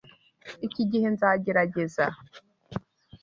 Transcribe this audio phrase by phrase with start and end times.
[0.65, 2.05] Iki gihe nzagerageza.